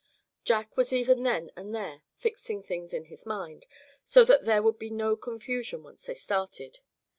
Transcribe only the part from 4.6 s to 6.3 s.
would be no confusion once they